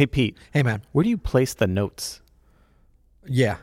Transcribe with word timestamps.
Hey, 0.00 0.06
Pete, 0.06 0.38
Hey, 0.54 0.62
man. 0.62 0.80
where 0.92 1.02
do 1.02 1.10
you 1.10 1.18
place 1.18 1.52
the 1.52 1.66
notes? 1.66 2.22
Yeah. 3.26 3.58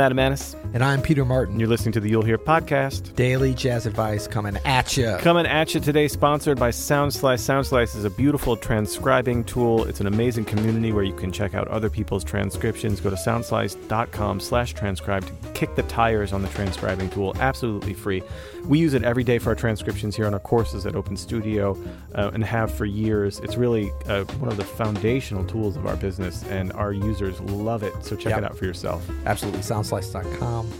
I'm 0.00 0.18
Adam 0.18 0.38
And 0.72 0.82
I'm 0.82 1.02
Peter 1.02 1.26
Martin. 1.26 1.60
you're 1.60 1.68
listening 1.68 1.92
to 1.92 2.00
the 2.00 2.08
You'll 2.08 2.22
Hear 2.22 2.38
podcast. 2.38 3.14
Daily 3.16 3.52
jazz 3.52 3.84
advice 3.84 4.26
coming 4.26 4.56
at 4.64 4.96
you. 4.96 5.14
Coming 5.18 5.44
at 5.44 5.74
you 5.74 5.80
today, 5.80 6.08
sponsored 6.08 6.58
by 6.58 6.70
SoundSlice. 6.70 7.40
SoundSlice 7.40 7.94
is 7.94 8.04
a 8.04 8.10
beautiful 8.10 8.56
transcribing 8.56 9.44
tool. 9.44 9.84
It's 9.84 10.00
an 10.00 10.06
amazing 10.06 10.46
community 10.46 10.92
where 10.92 11.04
you 11.04 11.12
can 11.12 11.30
check 11.30 11.54
out 11.54 11.68
other 11.68 11.90
people's 11.90 12.24
transcriptions. 12.24 12.98
Go 12.98 13.10
to 13.10 13.16
soundslice.com 13.16 14.40
slash 14.40 14.72
transcribe 14.72 15.26
to 15.26 15.32
kick 15.52 15.74
the 15.74 15.82
tires 15.82 16.32
on 16.32 16.40
the 16.40 16.48
transcribing 16.48 17.10
tool. 17.10 17.36
Absolutely 17.38 17.92
free. 17.92 18.22
We 18.64 18.78
use 18.78 18.94
it 18.94 19.02
every 19.02 19.24
day 19.24 19.38
for 19.38 19.50
our 19.50 19.54
transcriptions 19.56 20.16
here 20.16 20.26
on 20.26 20.32
our 20.32 20.40
courses 20.40 20.86
at 20.86 20.94
Open 20.96 21.16
Studio 21.16 21.76
uh, 22.14 22.30
and 22.32 22.42
have 22.44 22.72
for 22.72 22.86
years. 22.86 23.38
It's 23.40 23.56
really 23.56 23.90
uh, 24.06 24.24
one 24.38 24.50
of 24.50 24.56
the 24.56 24.64
foundational 24.64 25.44
tools 25.44 25.76
of 25.76 25.86
our 25.86 25.96
business, 25.96 26.42
and 26.44 26.72
our 26.74 26.92
users 26.92 27.38
love 27.40 27.82
it. 27.82 27.92
So 28.02 28.16
check 28.16 28.30
Yep. 28.30 28.38
it 28.38 28.44
out 28.44 28.56
for 28.56 28.64
yourself. 28.64 29.06
Absolutely. 29.26 29.60
Soundslice.com. 29.90 30.70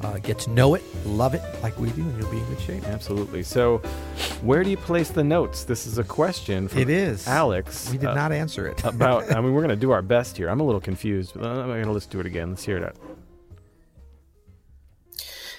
Uh, 0.00 0.18
get 0.18 0.38
to 0.38 0.50
know 0.50 0.74
it, 0.74 0.82
love 1.06 1.32
it 1.34 1.42
like 1.62 1.78
we 1.78 1.88
do, 1.92 2.02
and 2.02 2.18
you'll 2.18 2.30
be 2.30 2.36
in 2.38 2.44
good 2.46 2.60
shape. 2.60 2.84
Absolutely. 2.84 3.42
So, 3.42 3.78
where 4.42 4.62
do 4.62 4.68
you 4.68 4.76
place 4.76 5.08
the 5.10 5.24
notes? 5.24 5.64
This 5.64 5.86
is 5.86 5.96
a 5.96 6.04
question 6.04 6.68
from 6.68 6.80
It 6.80 6.90
is. 6.90 7.26
Alex. 7.26 7.90
We 7.90 7.96
did 7.96 8.10
uh, 8.10 8.14
not 8.14 8.30
answer 8.32 8.66
it. 8.66 8.84
about. 8.84 9.30
I 9.34 9.40
mean, 9.40 9.54
we're 9.54 9.62
going 9.62 9.70
to 9.70 9.76
do 9.76 9.92
our 9.92 10.02
best 10.02 10.36
here. 10.36 10.48
I'm 10.50 10.60
a 10.60 10.64
little 10.64 10.80
confused, 10.80 11.32
but 11.34 11.46
I'm 11.46 11.68
going 11.68 11.84
to 11.84 11.90
let's 11.92 12.04
do 12.06 12.20
it 12.20 12.26
again. 12.26 12.50
Let's 12.50 12.64
hear 12.64 12.76
it 12.76 12.84
out. 12.84 12.96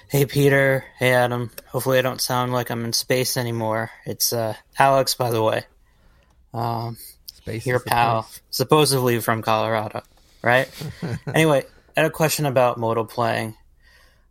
Hey 0.07 0.25
Peter, 0.27 0.85
hey 0.99 1.13
Adam. 1.13 1.49
Hopefully 1.69 1.97
I 1.97 2.01
don't 2.03 2.21
sound 2.21 2.53
like 2.53 2.69
I'm 2.69 2.85
in 2.85 2.93
space 2.93 3.37
anymore. 3.37 3.89
It's 4.05 4.31
uh, 4.31 4.53
Alex, 4.77 5.15
by 5.15 5.31
the 5.31 5.41
way. 5.41 5.63
Um, 6.53 6.97
Space 7.33 7.65
your 7.65 7.79
pal, 7.79 8.21
place. 8.23 8.41
supposedly 8.51 9.19
from 9.19 9.41
Colorado, 9.41 10.03
right? 10.43 10.69
anyway, 11.33 11.65
I 11.95 12.01
had 12.01 12.07
a 12.07 12.13
question 12.13 12.45
about 12.45 12.77
modal 12.77 13.05
playing. 13.05 13.55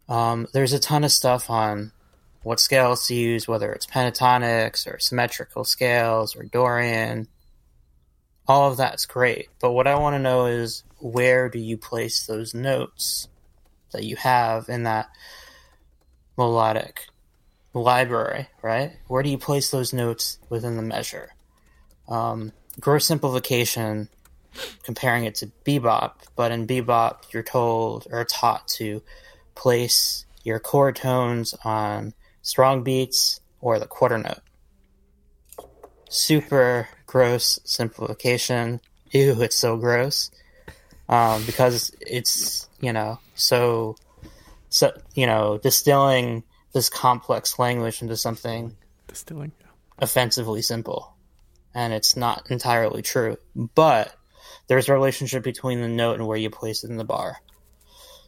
Um, 0.09 0.47
there's 0.53 0.75
a 0.75 0.79
ton 0.79 1.05
of 1.05 1.13
stuff 1.13 1.49
on 1.49 1.93
what 2.43 2.61
scales 2.61 3.07
to 3.07 3.15
use, 3.15 3.49
whether 3.49 3.73
it's 3.73 3.87
pentatonics 3.87 4.87
or 4.87 4.99
symmetrical 4.99 5.65
scales 5.65 6.37
or 6.37 6.43
Dorian. 6.43 7.27
All 8.47 8.71
of 8.71 8.77
that's 8.77 9.07
great, 9.07 9.49
but 9.61 9.73
what 9.73 9.87
I 9.87 9.99
want 9.99 10.15
to 10.15 10.19
know 10.19 10.45
is 10.45 10.85
where 10.99 11.49
do 11.49 11.59
you 11.59 11.79
place 11.79 12.27
those 12.27 12.53
notes 12.53 13.29
that 13.93 14.05
you 14.05 14.17
have 14.17 14.69
in 14.69 14.83
that 14.83 15.09
melodic 16.37 17.07
library, 17.73 18.49
right? 18.61 18.93
Where 19.09 19.23
do 19.23 19.31
you 19.31 19.39
place 19.39 19.71
those 19.71 19.95
notes 19.95 20.39
within 20.51 20.77
the 20.77 20.83
measure? 20.83 21.31
Um, 22.09 22.53
gross 22.79 23.07
simplification, 23.07 24.11
comparing 24.83 25.25
it 25.25 25.35
to 25.37 25.51
bebop, 25.65 26.13
but 26.37 26.53
in 26.53 26.67
bebop, 26.67 27.33
you're 27.33 27.43
told 27.43 28.07
or 28.11 28.25
taught 28.25 28.69
to 28.69 29.03
place 29.55 30.25
your 30.43 30.59
chord 30.59 30.97
tones 30.97 31.55
on 31.65 32.13
strong 32.43 32.83
beats 32.83 33.41
or 33.61 33.79
the 33.79 33.87
quarter 33.87 34.19
note. 34.19 34.41
Super 36.09 36.89
gross 37.07 37.59
simplification. 37.65 38.81
Ew, 39.11 39.41
it's 39.43 39.57
so 39.57 39.77
gross. 39.77 40.31
Um, 41.09 41.45
because 41.45 41.95
it's, 42.01 42.69
you 42.81 42.93
know, 42.93 43.19
so, 43.35 43.97
so, 44.69 44.93
you 45.15 45.27
know, 45.27 45.59
distilling 45.59 46.45
this 46.73 46.89
complex 46.89 47.59
language 47.59 48.03
into 48.03 48.17
something 48.17 48.77
Distilling. 49.07 49.53
offensively 49.99 50.63
simple. 50.63 51.15
And 51.75 51.93
it's 51.93 52.17
not 52.17 52.51
entirely 52.51 53.03
true. 53.03 53.37
But 53.55 54.15
there's 54.67 54.89
a 54.89 54.93
relationship 54.93 55.43
between 55.43 55.81
the 55.81 55.89
note 55.89 56.19
and 56.19 56.27
where 56.27 56.39
you 56.39 56.51
place 56.51 56.85
it 56.85 56.91
in 56.91 56.97
the 56.97 57.05
bar. 57.05 57.37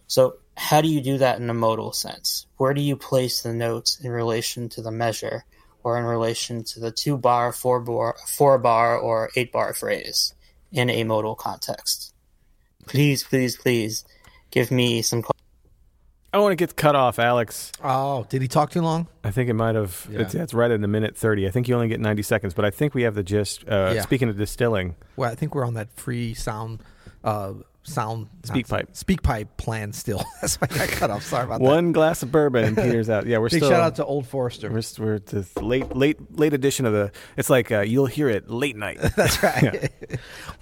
So, 0.06 0.36
how 0.56 0.80
do 0.80 0.88
you 0.88 1.00
do 1.00 1.19
that 1.19 1.38
in 1.38 1.50
a 1.50 1.54
modal 1.54 1.92
sense? 1.92 2.47
Where 2.56 2.74
do 2.74 2.80
you 2.80 2.97
place 2.97 3.42
the 3.42 3.52
notes 3.52 3.98
in 4.00 4.10
relation 4.10 4.69
to 4.70 4.82
the 4.82 4.91
measure 4.91 5.44
or 5.82 5.98
in 5.98 6.04
relation 6.04 6.64
to 6.64 6.80
the 6.80 6.91
two 6.91 7.16
bar, 7.16 7.52
four 7.52 7.80
bar, 7.80 8.16
four 8.26 8.58
bar, 8.58 8.97
or 8.97 9.30
eight 9.36 9.52
bar 9.52 9.74
phrase 9.74 10.34
in 10.72 10.91
a 10.91 11.04
modal 11.04 11.34
context? 11.34 12.14
Please, 12.86 13.24
please, 13.24 13.56
please 13.56 14.04
give 14.50 14.70
me 14.70 15.03
some. 15.03 15.22
I 16.36 16.38
want 16.38 16.52
to 16.52 16.56
get 16.56 16.76
cut 16.76 16.94
off, 16.94 17.19
Alex. 17.19 17.72
Oh, 17.82 18.26
did 18.28 18.42
he 18.42 18.48
talk 18.48 18.70
too 18.70 18.82
long? 18.82 19.06
I 19.24 19.30
think 19.30 19.48
it 19.48 19.54
might 19.54 19.74
have. 19.74 20.06
Yeah. 20.10 20.20
It's, 20.20 20.34
it's 20.34 20.52
right 20.52 20.70
at 20.70 20.82
the 20.82 20.86
minute 20.86 21.16
thirty. 21.16 21.47
I 21.47 21.50
think 21.50 21.66
you 21.66 21.74
only 21.74 21.88
get 21.88 21.98
ninety 21.98 22.22
seconds, 22.22 22.52
but 22.52 22.66
I 22.66 22.70
think 22.70 22.92
we 22.94 23.02
have 23.04 23.14
the 23.14 23.22
gist. 23.22 23.64
Uh, 23.66 23.92
Yeah. 23.94 24.02
Speaking 24.02 24.28
of 24.28 24.36
distilling, 24.36 24.97
Well, 25.16 25.30
I 25.32 25.34
think 25.34 25.54
we're 25.54 25.64
on 25.66 25.72
that 25.74 25.91
free 25.94 26.34
sound, 26.34 26.82
uh, 27.24 27.54
sound 27.86 28.28
SpeakPipe. 28.42 28.94
speak 28.97 29.22
pipe 29.22 29.56
plan 29.56 29.92
still. 29.92 30.24
That's 30.41 30.56
why 30.56 30.69
I 30.70 30.76
got 30.78 30.88
cut 30.88 31.10
off. 31.10 31.22
Sorry 31.22 31.44
about 31.44 31.60
that. 31.60 31.64
one 31.64 31.92
glass 31.92 32.22
of 32.22 32.30
bourbon 32.32 32.64
and 32.64 32.76
Peter's 32.76 33.08
out. 33.08 33.26
Yeah, 33.26 33.38
we're 33.38 33.48
Big 33.50 33.60
still. 33.60 33.70
shout 33.70 33.80
out 33.80 33.97
to 33.97 34.04
Old 34.04 34.26
Forester. 34.26 34.70
We're, 34.70 34.82
we're 34.98 35.19
the 35.20 35.47
late, 35.60 35.94
late, 35.97 36.38
late 36.38 36.52
edition 36.52 36.86
of 36.86 36.92
the. 36.92 37.12
It's 37.36 37.50
like 37.50 37.70
uh, 37.72 37.80
you'll 37.80 38.06
hear 38.06 38.28
it 38.28 38.50
late 38.50 38.76
night. 38.76 38.98
That's 39.16 39.42
right. 39.42 39.91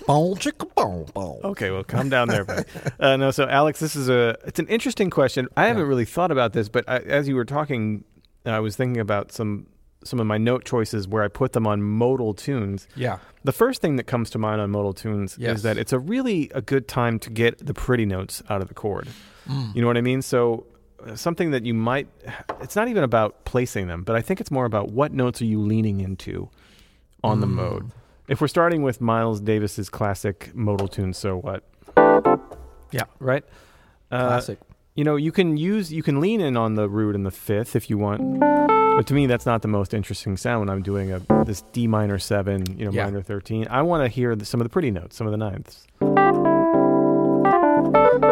Boom, 0.06 0.34
chicka, 0.36 0.72
boom, 0.74 1.06
boom. 1.14 1.40
Okay, 1.44 1.70
well, 1.70 1.84
calm 1.84 2.08
down 2.08 2.28
there. 2.28 2.44
Buddy. 2.44 2.68
Uh, 3.00 3.16
no, 3.16 3.30
so 3.30 3.48
Alex, 3.48 3.80
this 3.80 3.96
is 3.96 4.08
a 4.08 4.36
it's 4.46 4.58
an 4.58 4.66
interesting 4.68 5.10
question. 5.10 5.48
I 5.56 5.66
haven't 5.66 5.86
really 5.86 6.04
thought 6.04 6.30
about 6.30 6.52
this, 6.52 6.68
but 6.68 6.88
I, 6.88 6.98
as 6.98 7.28
you 7.28 7.34
were 7.36 7.44
talking, 7.44 8.04
I 8.44 8.60
was 8.60 8.76
thinking 8.76 9.00
about 9.00 9.32
some 9.32 9.66
some 10.04 10.20
of 10.20 10.26
my 10.26 10.38
note 10.38 10.64
choices 10.64 11.08
where 11.08 11.22
I 11.22 11.28
put 11.28 11.52
them 11.52 11.66
on 11.66 11.82
modal 11.82 12.34
tunes. 12.34 12.86
Yeah. 12.96 13.18
The 13.44 13.52
first 13.52 13.80
thing 13.80 13.96
that 13.96 14.04
comes 14.04 14.30
to 14.30 14.38
mind 14.38 14.60
on 14.60 14.70
modal 14.70 14.92
tunes 14.92 15.36
Yes. 15.38 15.56
is 15.58 15.62
that 15.62 15.76
it's 15.78 15.92
a 15.92 15.98
really 15.98 16.50
a 16.54 16.60
good 16.62 16.86
time 16.88 17.18
to 17.20 17.30
get 17.30 17.64
the 17.64 17.74
pretty 17.74 18.06
notes 18.06 18.42
out 18.48 18.60
of 18.62 18.68
the 18.68 18.74
chord. 18.74 19.08
Mm. 19.48 19.74
You 19.74 19.80
know 19.82 19.86
what 19.88 19.96
I 19.96 20.00
mean? 20.02 20.22
So 20.22 20.66
uh, 21.06 21.14
something 21.16 21.50
that 21.50 21.64
you 21.66 21.74
might 21.74 22.08
it's 22.60 22.76
not 22.76 22.88
even 22.88 23.02
about 23.04 23.44
placing 23.44 23.88
them, 23.88 24.02
but 24.04 24.16
I 24.16 24.22
think 24.22 24.40
it's 24.40 24.50
more 24.50 24.64
about 24.64 24.90
what 24.90 25.12
notes 25.12 25.42
are 25.42 25.46
you 25.46 25.60
leaning 25.60 26.00
into 26.00 26.48
on 27.22 27.40
the 27.40 27.46
Mm. 27.46 27.54
mode. 27.54 27.90
If 28.28 28.40
we're 28.40 28.48
starting 28.48 28.82
with 28.82 29.00
Miles 29.02 29.40
Davis's 29.40 29.90
classic 29.90 30.50
modal 30.54 30.88
tune, 30.88 31.12
so 31.12 31.36
what? 31.36 31.62
Yeah. 32.90 33.04
Right? 33.18 33.44
Uh, 34.10 34.28
Classic. 34.28 34.58
you 34.94 35.04
know, 35.04 35.16
you 35.16 35.32
can 35.32 35.56
use 35.58 35.92
you 35.92 36.02
can 36.02 36.20
lean 36.20 36.40
in 36.40 36.56
on 36.56 36.74
the 36.74 36.88
root 36.88 37.14
and 37.14 37.26
the 37.26 37.30
fifth 37.30 37.74
if 37.76 37.90
you 37.90 37.98
want. 37.98 38.20
But 38.96 39.06
to 39.08 39.14
me 39.14 39.26
that's 39.26 39.44
not 39.46 39.62
the 39.62 39.68
most 39.68 39.92
interesting 39.94 40.36
sound 40.36 40.60
when 40.60 40.68
I'm 40.70 40.82
doing 40.82 41.10
a 41.12 41.20
this 41.44 41.62
D 41.72 41.86
minor 41.86 42.18
7, 42.18 42.78
you 42.78 42.84
know, 42.86 42.92
Yeah. 42.92 43.04
minor 43.04 43.22
13. 43.22 43.66
I 43.70 43.82
want 43.82 44.02
to 44.04 44.08
hear 44.08 44.36
the, 44.36 44.44
some 44.44 44.60
of 44.60 44.64
the 44.64 44.68
pretty 44.68 44.90
notes, 44.90 45.16
some 45.16 45.26
of 45.26 45.30
the 45.32 45.36
ninths. 45.36 45.86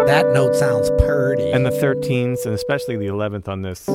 that 0.06 0.30
note 0.32 0.54
sounds 0.54 0.90
purty. 0.98 1.50
And 1.50 1.64
the 1.66 1.70
13s 1.70 2.44
and 2.44 2.54
especially 2.54 2.96
the 2.96 3.06
11th 3.06 3.48
on 3.48 3.62
this. 3.62 3.88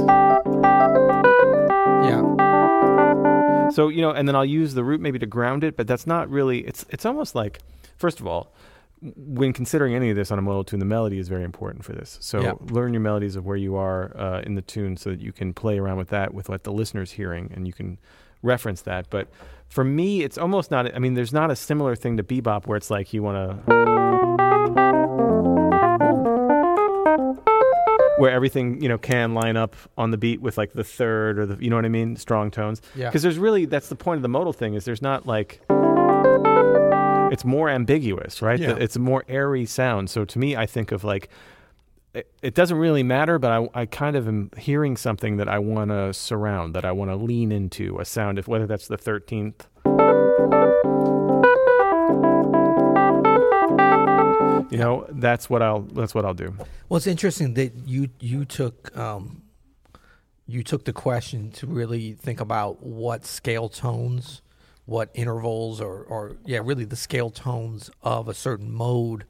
yeah. 2.04 3.70
So, 3.70 3.90
you 3.90 4.02
know, 4.02 4.12
and 4.12 4.28
then 4.28 4.36
I'll 4.36 4.46
use 4.46 4.74
the 4.74 4.84
root 4.84 5.02
maybe 5.02 5.20
to 5.20 5.26
ground 5.26 5.64
it, 5.64 5.76
but 5.78 5.88
that's 5.88 6.08
not 6.08 6.30
really 6.30 6.60
it's 6.60 6.86
it's 6.90 7.06
almost 7.06 7.36
like 7.36 7.60
first 7.98 8.20
of 8.20 8.28
all, 8.28 8.52
when 9.02 9.54
considering 9.54 9.94
any 9.94 10.10
of 10.10 10.16
this 10.16 10.32
on 10.32 10.40
a 10.40 10.42
modal 10.42 10.64
tune, 10.64 10.80
the 10.80 10.86
melody 10.86 11.20
is 11.20 11.28
very 11.28 11.44
important 11.44 11.86
for 11.86 11.94
this. 11.94 12.18
So 12.22 12.42
Yeah. 12.42 12.54
learn 12.72 12.94
your 12.94 13.02
melodies 13.02 13.36
of 13.36 13.46
where 13.46 13.56
you 13.58 13.76
are 13.76 14.12
uh, 14.18 14.42
in 14.42 14.56
the 14.56 14.62
tune 14.62 14.98
so 14.98 15.12
that 15.12 15.20
you 15.22 15.32
can 15.32 15.54
play 15.54 15.78
around 15.78 15.98
with 15.98 16.10
that 16.10 16.34
with 16.34 16.50
what 16.50 16.64
the 16.64 16.72
listener's 16.72 17.12
hearing 17.12 17.52
and 17.56 17.68
you 17.68 17.74
can 17.74 18.00
reference 18.42 18.82
that. 18.84 19.10
But 19.10 19.28
for 19.68 19.84
me, 19.84 20.24
it's 20.24 20.38
almost 20.38 20.72
not, 20.72 20.94
I 20.96 21.00
mean, 21.00 21.14
there's 21.14 21.34
not 21.34 21.52
a 21.52 21.56
similar 21.56 21.96
thing 21.96 22.18
to 22.18 22.24
bebop 22.24 22.66
where 22.66 22.78
it's 22.78 22.90
like 22.90 23.14
you 23.14 23.22
want 23.24 23.66
to. 23.68 24.98
Where 28.18 28.32
everything 28.32 28.82
you 28.82 28.90
know 28.90 28.98
can 28.98 29.36
line 29.36 29.56
up 29.58 29.76
on 29.96 30.10
the 30.10 30.18
beat 30.18 30.42
with 30.42 30.58
like 30.58 30.74
the 30.74 30.84
third 30.84 31.38
or 31.38 31.46
the 31.46 31.64
you 31.64 31.70
know 31.70 31.76
what 31.76 31.86
I 31.86 31.90
mean 31.90 32.16
strong 32.16 32.50
tones 32.50 32.82
Yeah. 32.96 33.10
because 33.10 33.22
there's 33.22 33.38
really 33.38 33.66
that's 33.66 33.90
the 33.90 33.96
point 33.96 34.18
of 34.18 34.22
the 34.24 34.28
modal 34.30 34.54
thing 34.54 34.74
is 34.74 34.86
there's 34.86 35.04
not 35.04 35.28
like 35.28 35.62
it's 37.32 37.46
more 37.46 37.70
ambiguous 37.70 38.42
right? 38.42 38.60
Yeah. 38.60 38.76
it's 38.78 38.96
a 38.96 39.00
more 39.00 39.24
airy 39.28 39.66
sound. 39.66 40.10
So 40.10 40.26
to 40.26 40.40
me 40.40 40.56
i 40.56 40.66
think 40.66 40.92
of 40.92 41.04
like 41.04 41.30
it, 42.14 42.32
it 42.42 42.56
doesn't 42.56 42.78
really 42.78 43.04
matter 43.04 43.38
but 43.40 43.52
I, 43.52 43.82
I 43.82 43.86
kind 43.86 44.16
of 44.16 44.28
am 44.28 44.52
hearing 44.58 44.98
something 44.98 45.38
that 45.38 45.48
i 45.48 45.60
want 45.60 45.92
to 45.92 46.14
surround 46.14 46.74
that 46.76 46.86
i 46.86 46.92
want 46.92 47.12
to 47.12 47.16
lean 47.16 47.52
into 47.52 48.00
a 48.00 48.06
sound 48.06 48.40
if 48.40 48.48
whether 48.48 48.66
that's 48.66 48.88
the 48.88 48.98
13th 48.98 49.66
you 54.70 54.78
know 54.78 55.06
that's 55.10 55.50
what 55.50 55.62
i'll 55.62 55.82
that's 55.82 56.14
what 56.14 56.26
i'll 56.26 56.34
do. 56.34 56.54
Well, 56.90 56.98
it's 56.98 57.08
interesting 57.08 57.54
that 57.56 57.74
you 57.86 58.10
you 58.20 58.46
took 58.46 58.96
um, 58.98 59.44
you 60.46 60.64
took 60.64 60.86
the 60.86 60.94
question 60.94 61.52
to 61.52 61.68
really 61.68 62.14
think 62.14 62.40
about 62.40 62.84
what 62.84 63.26
scale 63.26 63.70
tones 63.70 64.42
what 64.88 65.10
intervals 65.14 65.80
or 65.80 66.02
or 66.04 66.38
yeah, 66.46 66.60
really 66.64 66.86
the 66.86 66.96
scale 66.96 67.30
tones 67.30 67.92
of 68.02 68.28
a 68.28 68.34
certain 68.34 68.72
mode 68.72 69.26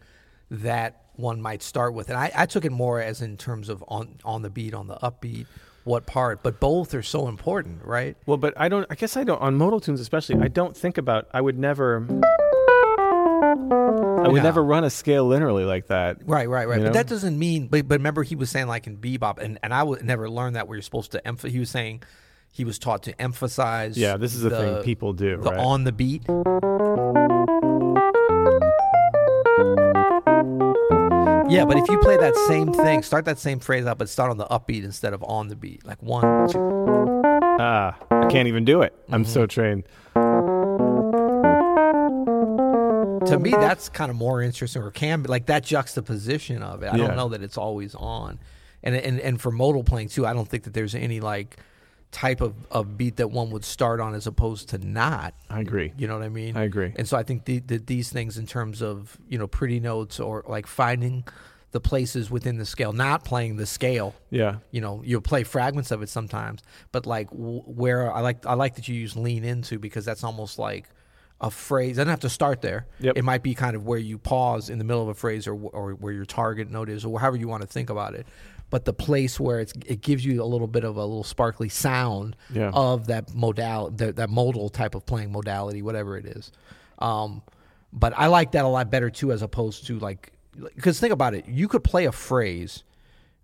that 0.50 1.01
one 1.15 1.42
might 1.42 1.62
start 1.63 1.94
with. 1.95 2.09
And 2.09 2.18
I, 2.18 2.31
I 2.33 2.45
took 2.45 2.63
it 2.63 2.71
more 2.71 3.01
as 3.01 3.21
in 3.21 3.36
terms 3.38 3.68
of 3.68 3.83
on 3.89 4.19
on 4.24 4.44
the 4.44 4.50
beat, 4.51 4.74
on 4.75 4.88
the 4.88 4.95
upbeat, 4.98 5.48
what 5.83 6.06
part. 6.06 6.44
But 6.44 6.59
both 6.59 6.94
are 6.94 7.01
so 7.04 7.27
important, 7.27 7.83
right? 7.83 8.15
Well, 8.27 8.38
but 8.38 8.54
I 8.56 8.69
don't. 8.69 8.86
I 8.89 8.95
guess 8.95 9.18
I 9.18 9.24
don't 9.24 9.42
on 9.42 9.56
modal 9.56 9.80
tunes 9.81 10.00
especially. 10.00 10.39
I 10.42 10.48
don't 10.48 10.77
think 10.77 10.98
about. 10.98 11.27
I 11.33 11.42
would 11.42 11.57
never. 11.57 12.06
I 14.19 14.30
would 14.30 14.38
Yeah. 14.38 14.44
never 14.44 14.63
run 14.63 14.83
a 14.83 14.89
scale 14.89 15.27
linearly 15.27 15.65
like 15.65 15.88
that. 15.88 16.18
Right, 16.25 16.48
right, 16.50 16.68
right. 16.68 16.77
But 16.80 16.86
know? 16.88 16.92
that 16.94 17.07
doesn't 17.07 17.38
mean. 17.38 17.68
But 17.68 17.88
but 17.88 17.95
remember, 18.00 18.21
he 18.24 18.36
was 18.36 18.50
saying 18.51 18.68
like 18.68 18.86
in 18.88 18.98
bebop, 18.98 19.39
and 19.39 19.57
and 19.63 19.74
I 19.74 19.83
would 19.83 20.04
never 20.04 20.30
learn 20.30 20.54
that 20.54 20.68
where 20.68 20.75
you're 20.75 20.81
supposed 20.83 21.12
to 21.13 21.27
emphasize. 21.27 21.51
He 21.51 21.59
was 21.59 21.69
saying 21.71 22.04
he 22.51 22.63
was 22.65 22.79
taught 22.79 23.03
to 23.03 23.21
emphasize. 23.21 23.97
Yeah, 23.97 24.17
this 24.17 24.33
is 24.33 24.41
the 24.41 24.49
thing 24.49 24.83
people 24.83 25.13
do. 25.13 25.38
the 25.38 25.51
right? 25.51 25.59
on 25.59 25.83
the 25.83 25.91
beat. 25.91 26.23
Yeah, 31.49 31.63
but 31.63 31.77
if 31.77 31.88
you 31.88 31.97
play 31.99 32.17
that 32.17 32.35
same 32.47 32.73
thing, 32.73 33.01
start 33.03 33.23
that 33.25 33.39
same 33.39 33.59
phrase 33.59 33.85
out, 33.85 33.97
but 33.97 34.09
start 34.09 34.29
on 34.31 34.38
the 34.38 34.45
upbeat 34.47 34.83
instead 34.83 35.13
of 35.13 35.23
on 35.23 35.47
the 35.47 35.55
beat, 35.55 35.85
like 35.85 36.01
one, 36.03 36.49
two. 36.49 36.59
ah, 37.59 37.95
I 38.11 38.25
can't 38.27 38.49
even 38.49 38.65
do 38.65 38.81
it. 38.81 38.94
I'm 39.09 39.23
Mm-hmm. 39.23 39.31
so 39.31 39.45
trained. 39.45 39.83
To 43.27 43.39
me, 43.39 43.51
that's 43.51 43.88
kind 43.88 44.09
of 44.11 44.17
more 44.17 44.41
interesting, 44.41 44.81
or 44.81 44.91
can 44.91 45.21
be 45.21 45.29
like 45.29 45.45
that 45.45 45.63
juxtaposition 45.63 46.61
of 46.63 46.83
it. 46.83 46.88
I 46.88 46.97
Yeah. 46.97 47.07
don't 47.07 47.15
know 47.15 47.29
that 47.29 47.41
it's 47.41 47.57
always 47.57 47.95
on, 47.95 48.39
and 48.83 48.95
and 48.95 49.19
and 49.21 49.39
for 49.39 49.49
modal 49.51 49.83
playing 49.85 50.09
too, 50.09 50.25
I 50.25 50.33
don't 50.33 50.47
think 50.47 50.63
that 50.63 50.73
there's 50.73 50.95
any 50.95 51.21
like 51.21 51.55
type 52.12 52.42
of, 52.42 52.56
of 52.71 52.98
beat 52.98 53.18
that 53.18 53.31
one 53.31 53.51
would 53.51 53.65
start 53.65 54.00
on 54.00 54.15
as 54.15 54.27
opposed 54.27 54.69
to 54.69 54.77
not. 54.77 55.33
I 55.50 55.59
agree. 55.59 55.94
You 55.98 56.07
know 56.07 56.18
what 56.18 56.24
I 56.24 56.30
mean? 56.30 56.56
I 56.56 56.63
agree. 56.63 56.94
And 56.95 57.07
so 57.07 57.18
I 57.18 57.24
think 57.24 57.45
the, 57.45 57.59
the, 57.59 57.77
these 57.77 58.09
things, 58.09 58.38
in 58.38 58.48
terms 58.48 58.81
of 58.81 59.18
you 59.27 59.38
know 59.38 59.48
pretty 59.48 59.80
notes 59.80 60.19
or 60.19 60.44
like 60.48 60.68
finding 60.68 61.24
the 61.71 61.80
places 61.80 62.31
within 62.31 62.57
the 62.57 62.65
scale, 62.65 62.94
not 62.94 63.25
playing 63.25 63.57
the 63.57 63.65
scale. 63.65 64.15
Yeah. 64.30 64.57
You 64.71 64.81
know, 64.81 65.01
you'll 65.06 65.21
play 65.21 65.44
fragments 65.44 65.92
of 65.92 66.01
it 66.01 66.09
sometimes, 66.09 66.62
but 66.92 67.06
like 67.06 67.30
w- 67.30 67.62
where 67.62 68.12
I 68.12 68.21
like 68.21 68.45
I 68.45 68.54
like 68.54 68.75
that 68.75 68.88
you 68.88 68.95
use 68.95 69.15
lean 69.15 69.44
into 69.44 69.77
because 69.77 70.06
that's 70.06 70.24
almost 70.24 70.57
like 70.57 70.89
a 71.39 71.51
phrase. 71.51 71.98
It 71.98 72.01
doesn't 72.01 72.09
have 72.09 72.21
to 72.21 72.30
start 72.30 72.62
there. 72.62 72.88
Yep. 73.00 73.18
It 73.18 73.24
might 73.24 73.44
be 73.44 73.54
kind 73.54 73.75
of 73.75 73.86
where 73.86 74.00
you 74.00 74.18
pause 74.18 74.69
in 74.69 74.80
the 74.80 74.83
middle 74.83 75.04
of 75.04 75.09
a 75.09 75.13
phrase 75.13 75.45
or 75.45 75.54
or 75.54 75.92
where 75.92 76.13
your 76.13 76.25
target 76.25 76.71
note 76.71 76.89
is 76.89 77.04
or 77.06 77.19
however 77.19 77.38
you 77.38 77.48
want 77.48 77.62
to 77.62 77.68
think 77.68 77.89
about 77.89 78.15
it. 78.15 78.25
But 78.69 78.83
the 78.85 78.93
place 78.93 79.39
where 79.39 79.59
it's 79.61 79.73
it 79.85 80.01
gives 80.01 80.25
you 80.25 80.43
a 80.43 80.45
little 80.45 80.67
bit 80.67 80.83
of 80.83 80.97
a 80.97 81.01
little 81.05 81.23
sparkly 81.23 81.69
sound 81.69 82.35
Yeah. 82.51 82.71
of 82.73 83.07
that 83.07 83.33
modal 83.33 83.91
that, 83.91 84.17
that 84.17 84.29
modal 84.29 84.69
type 84.69 84.93
of 84.95 85.05
playing 85.05 85.31
modality, 85.31 85.81
whatever 85.81 86.17
it 86.17 86.25
is. 86.25 86.51
Um, 86.99 87.41
but 87.93 88.13
I 88.17 88.27
like 88.27 88.51
that 88.51 88.65
a 88.65 88.67
lot 88.67 88.89
better 88.91 89.09
too, 89.09 89.31
as 89.31 89.41
opposed 89.41 89.87
to 89.87 89.99
like 89.99 90.33
because 90.75 90.99
think 90.99 91.13
about 91.13 91.33
it, 91.33 91.47
you 91.47 91.67
could 91.67 91.83
play 91.83 92.05
a 92.05 92.11
phrase, 92.11 92.83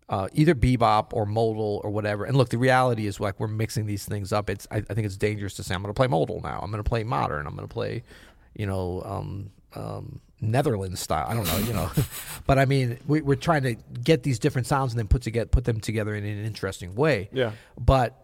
uh, 0.10 0.28
either 0.34 0.54
bebop 0.56 1.14
or 1.14 1.26
modal 1.26 1.80
or 1.84 1.90
whatever. 1.92 2.26
And 2.26 2.36
look, 2.36 2.50
the 2.50 2.58
reality 2.58 3.08
is 3.08 3.20
like 3.20 3.40
we're 3.40 3.48
mixing 3.48 3.86
these 3.86 4.04
things 4.06 4.34
up. 4.34 4.50
It's 4.50 4.68
I, 4.72 4.78
I 4.78 4.94
think 4.94 5.06
it's 5.06 5.16
dangerous 5.18 5.54
to 5.56 5.64
say 5.64 5.74
I'm 5.74 5.82
going 5.82 5.94
to 5.94 5.98
play 5.98 6.08
modal 6.08 6.42
now. 6.44 6.60
I'm 6.62 6.70
going 6.72 6.84
to 6.84 6.90
play 6.90 7.04
modern. 7.04 7.48
I'm 7.48 7.56
going 7.56 7.68
to 7.68 7.74
play, 7.74 8.04
you 8.56 8.66
know, 8.66 9.02
um, 9.06 9.52
um, 9.76 10.20
Netherlands 10.52 11.00
style. 11.00 11.26
I 11.28 11.34
don't 11.34 11.46
know, 11.48 11.58
you 11.60 11.74
know, 11.74 11.90
but 12.46 12.60
I 12.60 12.66
mean, 12.66 13.00
we, 13.08 13.22
we're 13.22 13.36
trying 13.36 13.64
to 13.64 13.76
get 14.04 14.24
these 14.24 14.40
different 14.40 14.68
sounds 14.68 14.92
and 14.94 15.00
then 15.00 15.08
put 15.08 15.22
together 15.22 15.48
put 15.48 15.64
them 15.66 15.80
together 15.80 16.14
in 16.16 16.24
an 16.26 16.46
interesting 16.46 16.96
way. 16.96 17.30
Yeah. 17.32 17.52
But 17.80 18.20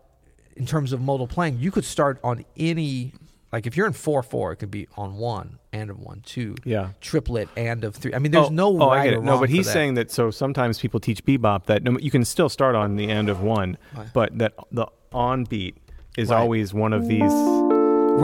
in 0.55 0.65
terms 0.65 0.93
of 0.93 1.01
modal 1.01 1.27
playing, 1.27 1.59
you 1.59 1.71
could 1.71 1.85
start 1.85 2.19
on 2.23 2.45
any. 2.57 3.13
Like 3.51 3.65
if 3.65 3.75
you're 3.75 3.87
in 3.87 3.93
four 3.93 4.21
four, 4.21 4.51
it 4.51 4.57
could 4.57 4.69
be 4.69 4.87
on 4.95 5.15
one 5.15 5.57
and 5.73 5.89
of 5.89 5.99
one, 5.99 6.21
two, 6.23 6.53
Yeah. 6.65 6.89
triplet 7.01 7.49
and 7.57 7.83
of 7.83 7.95
three. 7.95 8.13
I 8.13 8.19
mean, 8.19 8.31
there's 8.31 8.47
oh, 8.47 8.49
no 8.51 8.67
oh, 8.67 8.89
right 8.89 8.99
I 8.99 9.03
get 9.05 9.13
it. 9.13 9.23
No, 9.23 9.39
but 9.39 9.49
he's 9.49 9.65
that. 9.65 9.73
saying 9.73 9.93
that. 9.95 10.11
So 10.11 10.29
sometimes 10.29 10.77
people 10.79 10.99
teach 10.99 11.23
bebop 11.25 11.65
that 11.65 11.81
no, 11.81 11.97
you 11.99 12.11
can 12.11 12.25
still 12.25 12.49
start 12.49 12.75
on 12.75 12.95
the 12.95 13.09
end 13.09 13.27
of 13.27 13.41
one, 13.41 13.77
but 14.13 14.37
that 14.37 14.53
the 14.71 14.85
on 15.11 15.45
beat 15.45 15.77
is 16.15 16.29
Right. 16.29 16.37
always 16.37 16.73
one 16.75 16.93
of 16.93 17.07
these 17.07 17.31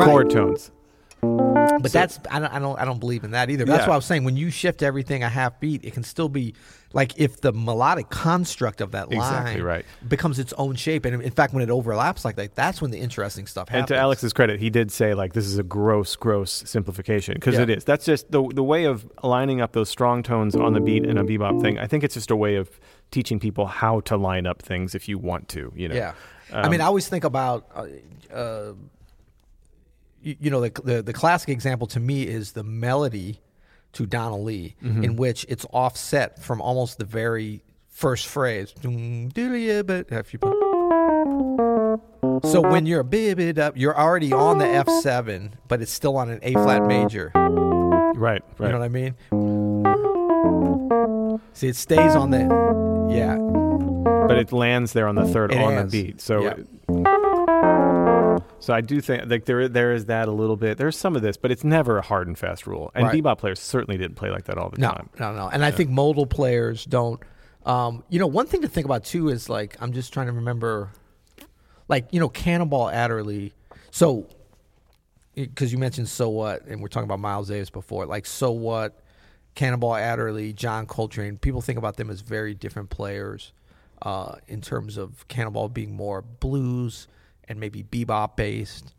chord 0.05 0.29
tones. 0.29 0.69
But 1.81 1.91
that's 1.91 2.19
I 2.31 2.39
don't 2.39 2.53
I 2.53 2.59
don't 2.59 2.79
I 2.79 2.85
don't 2.85 2.99
believe 2.99 3.23
in 3.23 3.31
that 3.31 3.49
either. 3.49 3.65
But 3.65 3.73
That's 3.73 3.87
why 3.87 3.93
I 3.93 3.97
was 3.97 4.05
saying. 4.05 4.23
When 4.23 4.37
you 4.37 4.49
shift 4.49 4.81
everything 4.81 5.23
a 5.23 5.29
half 5.29 5.59
beat, 5.59 5.83
it 5.83 5.93
can 5.93 6.03
still 6.03 6.29
be 6.29 6.53
like 6.93 7.19
if 7.19 7.41
the 7.41 7.51
melodic 7.51 8.09
construct 8.09 8.81
of 8.81 8.91
that 8.91 9.11
Exactly 9.11 9.55
line 9.55 9.63
right. 9.63 9.85
becomes 10.07 10.39
its 10.39 10.53
own 10.53 10.75
shape, 10.75 11.05
and 11.05 11.21
in 11.21 11.31
fact, 11.31 11.53
when 11.53 11.61
it 11.63 11.69
overlaps 11.69 12.23
like 12.23 12.37
that, 12.37 12.55
that's 12.55 12.81
when 12.81 12.91
the 12.91 12.97
interesting 12.99 13.45
stuff 13.45 13.67
happens. 13.69 13.81
And 13.81 13.87
to 13.89 13.97
Alex's 13.97 14.31
credit, 14.31 14.59
he 14.59 14.69
did 14.69 14.91
say 14.91 15.13
like 15.13 15.33
this 15.33 15.45
is 15.45 15.57
a 15.57 15.63
gross, 15.63 16.15
gross 16.15 16.63
simplification 16.65 17.33
because 17.35 17.55
Yeah. 17.55 17.61
it 17.63 17.69
is. 17.69 17.83
That's 17.83 18.05
just 18.05 18.31
the 18.31 18.47
the 18.53 18.63
way 18.63 18.85
of 18.85 19.05
lining 19.23 19.59
up 19.61 19.73
those 19.73 19.89
strong 19.89 20.23
tones 20.23 20.55
on 20.55 20.73
the 20.73 20.79
beat 20.81 21.05
in 21.05 21.17
a 21.17 21.23
bebop 21.23 21.61
thing. 21.61 21.77
I 21.77 21.87
think 21.87 22.03
it's 22.03 22.13
just 22.15 22.31
a 22.31 22.35
way 22.35 22.55
of 22.55 22.69
teaching 23.11 23.39
people 23.39 23.65
how 23.67 23.99
to 24.01 24.17
line 24.17 24.45
up 24.47 24.61
things 24.61 24.95
if 24.95 25.07
you 25.09 25.17
want 25.17 25.49
to. 25.49 25.71
You 25.75 25.89
know. 25.89 25.95
Yeah, 25.95 26.13
I 26.53 26.61
Um, 26.61 26.71
mean, 26.71 26.81
I 26.81 26.85
always 26.85 27.07
think 27.07 27.23
about, 27.23 27.65
uh, 27.75 27.85
uh, 28.33 28.73
you, 30.39 30.49
know, 30.49 30.61
the, 30.61 30.71
the 30.83 31.01
the 31.03 31.13
classic 31.13 31.49
example 31.49 31.87
to 31.87 31.99
me 31.99 32.23
is 32.23 32.51
the 32.53 32.63
melody 32.63 33.39
to 33.93 34.05
Donna 34.05 34.37
Lee, 34.37 34.75
Mm-hmm. 34.83 35.03
in 35.03 35.15
which 35.15 35.45
it's 35.47 35.65
offset 35.71 36.41
from 36.41 36.59
almost 36.61 36.97
the 36.97 37.05
very 37.05 37.63
first 37.87 38.27
phrase. 38.27 38.73
Doom, 38.81 39.31
doodly, 39.31 39.85
but 39.85 40.07
if 40.11 40.33
you. 40.33 40.39
So 42.51 42.59
when 42.61 42.85
you're 42.85 42.99
a 43.01 43.03
bit 43.05 43.37
bit 43.37 43.57
up, 43.57 43.77
you're 43.77 43.97
already 43.97 44.33
on 44.33 44.57
the 44.57 44.67
F 44.67 44.89
seven, 45.01 45.55
but 45.67 45.81
it's 45.81 45.91
still 45.91 46.17
on 46.17 46.29
an 46.29 46.39
A 46.43 46.53
flat 46.53 46.85
major. 46.85 47.31
Right. 47.35 48.41
Right. 48.57 48.67
You 48.67 48.67
know 48.73 48.79
what 48.79 48.85
I 48.85 48.89
mean? 48.89 49.15
See, 51.53 51.67
it 51.69 51.75
stays 51.75 52.15
on 52.15 52.31
the 52.31 52.39
yeah. 53.09 53.37
but 54.27 54.37
it 54.37 54.51
lands 54.51 54.93
there 54.93 55.07
on 55.07 55.15
the 55.15 55.25
third 55.25 55.51
It 55.53 55.57
on 55.59 55.75
the 55.75 55.83
beat. 55.85 56.19
So, 56.21 56.43
Yeah. 56.43 56.55
So 58.65 58.73
I 58.73 58.81
do 58.81 58.99
think 58.99 59.29
like 59.29 59.45
there 59.45 59.67
there 59.67 59.93
is 59.93 60.05
that 60.05 60.27
a 60.27 60.31
little 60.31 60.55
bit. 60.57 60.79
There's 60.79 60.97
some 60.97 61.15
of 61.15 61.21
this, 61.21 61.37
but 61.37 61.51
it's 61.51 61.63
never 61.63 61.99
a 61.99 62.01
hard 62.01 62.27
and 62.27 62.35
fast 62.35 62.65
rule. 62.65 62.89
And 62.95 63.05
Right. 63.05 63.23
bebop 63.23 63.37
players 63.37 63.59
certainly 63.59 63.95
didn't 63.95 64.15
play 64.15 64.31
like 64.31 64.45
that 64.45 64.57
all 64.57 64.69
the 64.71 64.79
No, 64.79 64.89
time. 64.89 65.09
no, 65.19 65.31
no. 65.33 65.37
No. 65.37 65.49
And 65.49 65.63
I 65.63 65.69
think 65.69 65.91
modal 65.91 66.25
players 66.25 66.83
don't. 66.83 67.21
Um, 67.63 68.03
you 68.09 68.17
know, 68.17 68.25
one 68.25 68.47
thing 68.47 68.63
to 68.63 68.67
think 68.67 68.85
about 68.85 69.03
too 69.03 69.29
is 69.29 69.49
like 69.49 69.75
I'm 69.79 69.93
just 69.93 70.11
trying 70.11 70.25
to 70.25 70.31
remember, 70.33 70.89
like 71.87 72.07
you 72.11 72.19
know, 72.19 72.27
Cannonball 72.29 72.89
Adderley. 72.89 73.53
So, 73.91 74.27
because 75.35 75.71
you 75.71 75.77
mentioned 75.77 76.09
so 76.09 76.29
what, 76.29 76.65
and 76.65 76.81
we're 76.81 76.87
talking 76.87 77.05
about 77.07 77.19
Miles 77.19 77.49
Davis 77.49 77.69
before, 77.69 78.07
like 78.07 78.25
so 78.25 78.49
what, 78.51 78.99
Cannonball 79.53 79.95
Adderley, 79.95 80.53
John 80.53 80.87
Coltrane. 80.87 81.37
People 81.37 81.61
think 81.61 81.77
about 81.77 81.97
them 81.97 82.09
as 82.09 82.21
very 82.21 82.55
different 82.55 82.89
players, 82.89 83.53
uh, 84.01 84.35
in 84.47 84.61
terms 84.61 84.97
of 84.97 85.27
Cannonball 85.27 85.69
being 85.69 85.93
more 85.93 86.21
blues 86.23 87.07
and 87.47 87.59
maybe 87.59 87.83
bebop 87.83 88.35
based. 88.35 88.93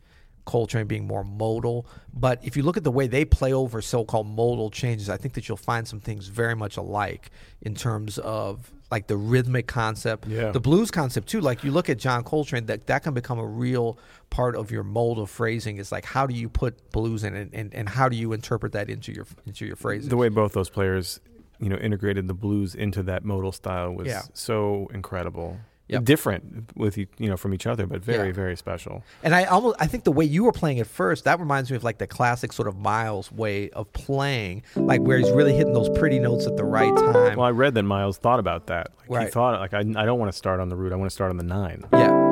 Coltrane 0.45 0.87
being 0.87 1.05
more 1.05 1.25
modal. 1.25 1.85
But 2.13 2.39
if 2.41 2.55
you 2.55 2.63
look 2.63 2.77
at 2.77 2.85
the 2.85 2.91
way 2.91 3.07
they 3.07 3.25
play 3.25 3.51
over 3.51 3.81
so-called 3.81 4.27
modal 4.27 4.69
changes, 4.71 5.09
I 5.09 5.17
think 5.17 5.33
that 5.33 5.49
you'll 5.49 5.57
find 5.57 5.85
some 5.85 5.99
things 5.99 6.27
very 6.29 6.55
much 6.55 6.77
alike 6.77 7.31
in 7.61 7.75
terms 7.75 8.17
of 8.17 8.71
like 8.89 9.07
the 9.07 9.17
rhythmic 9.17 9.67
concept, 9.67 10.25
Yeah. 10.25 10.51
the 10.51 10.61
blues 10.61 10.89
concept 10.89 11.27
too. 11.27 11.41
Like 11.41 11.65
you 11.65 11.71
look 11.71 11.89
at 11.89 11.97
John 11.97 12.23
Coltrane, 12.23 12.67
that 12.67 12.87
that 12.87 13.03
can 13.03 13.13
become 13.13 13.39
a 13.39 13.45
real 13.45 13.99
part 14.29 14.55
of 14.55 14.71
your 14.71 14.83
modal 14.85 15.25
phrasing. 15.25 15.79
Is 15.79 15.91
like 15.91 16.05
how 16.05 16.25
do 16.25 16.33
you 16.33 16.47
put 16.47 16.91
blues 16.93 17.25
in 17.25 17.35
it, 17.35 17.49
and, 17.51 17.73
and 17.73 17.89
how 17.89 18.07
do 18.07 18.15
you 18.15 18.31
interpret 18.31 18.71
that 18.71 18.89
into 18.89 19.11
your 19.11 19.25
into 19.45 19.65
your 19.65 19.75
phrasing? 19.75 20.07
The 20.07 20.15
way 20.15 20.29
both 20.29 20.53
those 20.53 20.69
players, 20.69 21.19
you 21.59 21.67
know, 21.67 21.75
integrated 21.75 22.25
the 22.29 22.33
blues 22.33 22.73
into 22.73 23.03
that 23.03 23.25
modal 23.25 23.51
style 23.51 23.91
was 23.93 24.07
Yeah. 24.07 24.21
so 24.33 24.89
incredible. 24.93 25.57
Yep. 25.89 26.03
Different 26.03 26.75
with 26.75 26.97
you 26.97 27.07
know 27.19 27.37
from 27.37 27.53
each 27.53 27.65
other, 27.65 27.85
but 27.87 28.03
very 28.03 28.27
Yeah. 28.27 28.33
very 28.33 28.57
special. 28.57 29.03
And 29.23 29.33
I 29.33 29.45
almost 29.45 29.77
I 29.79 29.87
think 29.87 30.03
the 30.03 30.11
way 30.11 30.25
you 30.25 30.43
were 30.43 30.51
playing 30.51 30.79
at 30.81 30.87
first, 30.87 31.23
that 31.23 31.39
reminds 31.39 31.69
me 31.71 31.77
of 31.77 31.83
like 31.85 31.97
the 31.97 32.07
classic 32.07 32.51
sort 32.51 32.67
of 32.67 32.77
Miles 32.77 33.31
way 33.31 33.69
of 33.69 33.91
playing, 33.93 34.63
like 34.75 34.99
where 35.01 35.17
he's 35.17 35.31
really 35.31 35.53
hitting 35.55 35.71
those 35.73 35.89
pretty 35.97 36.19
notes 36.19 36.45
at 36.45 36.57
the 36.57 36.65
right 36.65 36.93
time. 36.95 37.37
Well, 37.37 37.45
I 37.45 37.51
read 37.51 37.73
that 37.75 37.83
Miles 37.83 38.17
thought 38.17 38.39
about 38.39 38.67
that. 38.67 38.87
Like 39.07 39.27
He 39.27 39.31
thought 39.31 39.59
like 39.61 39.73
I, 39.73 39.79
I 39.79 40.05
don't 40.05 40.19
want 40.19 40.29
to 40.31 40.37
start 40.37 40.59
on 40.59 40.67
the 40.67 40.75
root. 40.75 40.91
I 40.91 40.97
want 40.97 41.09
to 41.09 41.13
start 41.15 41.29
on 41.29 41.37
the 41.37 41.43
nine. 41.43 41.85
Yeah. 41.93 42.25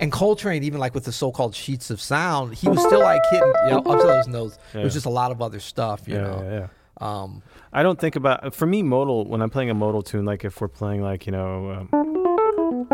And 0.00 0.10
Coltrane, 0.10 0.64
even 0.64 0.80
like 0.80 0.94
with 0.94 1.04
the 1.04 1.12
so-called 1.12 1.54
sheets 1.54 1.90
of 1.90 2.00
sound, 2.00 2.54
he 2.54 2.68
was 2.68 2.80
still 2.80 3.00
like 3.00 3.22
hitting 3.30 3.52
you 3.66 3.70
know, 3.70 3.78
up 3.78 4.00
to 4.00 4.06
those 4.06 4.26
notes. 4.26 4.58
It 4.74 4.82
was 4.82 4.92
just 4.94 5.06
a 5.06 5.10
lot 5.10 5.30
of 5.30 5.40
other 5.40 5.60
stuff, 5.60 6.02
you 6.08 6.14
Yeah, 6.14 6.20
know. 6.22 6.42
yeah, 6.42 6.50
yeah. 6.58 6.66
Um, 7.00 7.42
I 7.72 7.82
don't 7.82 7.98
think 7.98 8.16
about 8.16 8.54
for 8.54 8.66
me 8.66 8.82
modal 8.82 9.24
when 9.26 9.40
I'm 9.42 9.50
playing 9.50 9.70
a 9.70 9.74
modal 9.74 10.02
tune. 10.02 10.24
Like 10.24 10.44
if 10.44 10.60
we're 10.60 10.68
playing 10.68 11.02
like 11.02 11.26
you 11.26 11.32
know. 11.32 11.88
Um, 11.92 12.92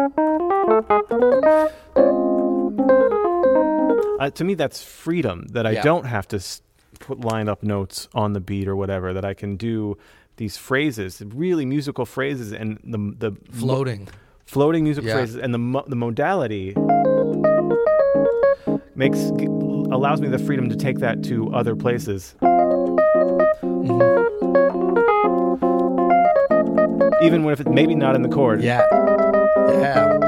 uh, 4.20 4.30
to 4.30 4.44
me, 4.44 4.54
that's 4.54 4.82
freedom 4.82 5.46
that 5.52 5.66
I 5.66 5.72
Yeah. 5.72 5.82
don't 5.82 6.06
have 6.06 6.26
to 6.28 6.40
put 7.00 7.20
line 7.20 7.48
up 7.48 7.62
notes 7.62 8.08
on 8.14 8.32
the 8.32 8.40
beat 8.40 8.66
or 8.68 8.76
whatever. 8.76 9.12
That 9.12 9.24
I 9.24 9.34
can 9.34 9.56
do 9.56 9.96
these 10.36 10.56
phrases, 10.56 11.22
really 11.34 11.64
musical 11.66 12.04
phrases, 12.06 12.52
and 12.52 12.78
the 12.84 12.98
the 13.18 13.36
floating. 13.52 14.08
floating 14.46 14.84
music 14.84 15.04
Yeah. 15.04 15.14
phrases 15.14 15.36
and 15.36 15.52
the 15.54 15.58
mo- 15.58 15.84
the 15.86 15.96
modality 15.96 16.74
makes 18.94 19.30
allows 19.90 20.20
me 20.20 20.28
the 20.28 20.38
freedom 20.38 20.68
to 20.68 20.76
take 20.76 20.98
that 20.98 21.22
to 21.24 21.52
other 21.52 21.76
places. 21.76 22.34
Mm-hmm. 23.88 24.24
Even 27.24 27.44
when 27.44 27.52
if 27.52 27.60
it's 27.60 27.68
maybe 27.70 27.94
not 27.94 28.14
in 28.14 28.22
the 28.22 28.28
chord, 28.28 28.62
Yeah. 28.62 28.84
Yeah. 29.68 30.18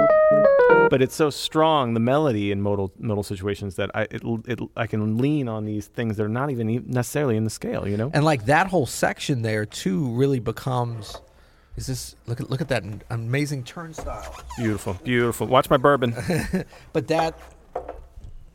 but 0.90 1.00
it's 1.00 1.14
so 1.14 1.31
strong 1.31 1.95
the 1.95 2.00
melody 2.00 2.50
in 2.50 2.61
modal 2.61 2.93
modal 2.99 3.23
situations 3.23 3.76
that 3.76 3.90
I 3.95 4.02
it, 4.11 4.23
it 4.47 4.61
I 4.76 4.87
can 4.87 5.19
lean 5.19 5.49
on 5.49 5.64
these 5.64 5.87
things 5.87 6.17
that 6.17 6.25
are 6.25 6.29
not 6.29 6.50
even 6.50 6.69
e- 6.69 6.81
necessarily 6.85 7.37
in 7.37 7.45
the 7.45 7.50
scale. 7.50 7.87
You 7.87 7.97
know. 7.97 8.11
And 8.12 8.25
like 8.25 8.47
that 8.47 8.67
whole 8.67 8.87
section 8.87 9.43
there 9.43 9.64
too 9.67 10.09
really 10.11 10.40
becomes 10.40 11.17
is 11.76 11.87
this 11.87 12.17
look 12.26 12.40
at 12.40 12.50
look 12.50 12.61
at 12.61 12.69
that 12.69 12.83
amazing 13.11 13.64
turnstile. 13.64 14.35
Beautiful, 14.59 14.95
beautiful. 15.05 15.47
Watch 15.47 15.71
my 15.71 15.76
bourbon. 15.76 16.14
But 16.93 17.09
that 17.09 17.38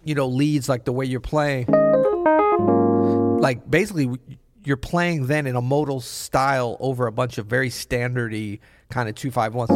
you 0.04 0.14
know 0.14 0.28
leads 0.28 0.68
like 0.70 0.84
the 0.84 0.92
way 0.92 1.06
you're 1.06 1.20
playing 1.22 1.68
like 3.40 3.70
basically 3.70 4.10
you're 4.66 4.78
playing 4.78 5.28
then 5.28 5.46
in 5.46 5.56
a 5.56 5.62
modal 5.62 6.02
style 6.02 6.76
over 6.80 7.08
a 7.08 7.12
bunch 7.12 7.38
of 7.38 7.46
very 7.46 7.70
standardy 7.70 8.60
kind 8.90 9.08
of 9.08 9.16
two 9.16 9.32
five 9.32 9.54
ones. 9.54 9.70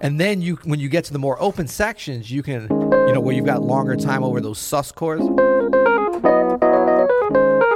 And 0.00 0.18
then 0.18 0.40
you, 0.40 0.56
when 0.64 0.80
you 0.80 0.88
get 0.88 1.04
to 1.04 1.12
the 1.12 1.18
more 1.18 1.40
open 1.40 1.68
sections, 1.68 2.30
you 2.30 2.42
can, 2.42 2.62
you 2.70 3.12
know, 3.12 3.20
where 3.20 3.34
you've 3.34 3.44
got 3.44 3.62
longer 3.62 3.94
time 3.94 4.24
over 4.24 4.40
those 4.40 4.58
sus 4.58 4.90
chords, 4.90 5.22